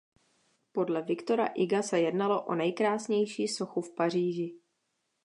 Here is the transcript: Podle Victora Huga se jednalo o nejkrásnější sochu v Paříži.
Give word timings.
Podle 0.71 1.01
Victora 1.01 1.49
Huga 1.57 1.81
se 1.83 1.99
jednalo 1.99 2.41
o 2.45 2.55
nejkrásnější 2.55 3.47
sochu 3.47 3.81
v 3.81 3.95
Paříži. 3.95 4.57